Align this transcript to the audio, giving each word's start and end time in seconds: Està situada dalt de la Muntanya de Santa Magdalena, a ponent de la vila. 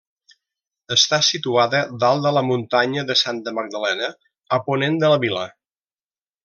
Està 0.95 1.19
situada 1.27 1.83
dalt 2.05 2.25
de 2.25 2.33
la 2.39 2.43
Muntanya 2.49 3.05
de 3.13 3.19
Santa 3.23 3.55
Magdalena, 3.61 4.13
a 4.59 4.63
ponent 4.71 5.03
de 5.05 5.17
la 5.17 5.25
vila. 5.27 5.49